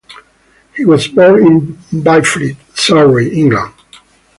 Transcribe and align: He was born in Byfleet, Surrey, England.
He 0.75 0.83
was 0.83 1.07
born 1.07 1.45
in 1.45 1.75
Byfleet, 1.93 2.55
Surrey, 2.73 3.29
England. 3.37 3.71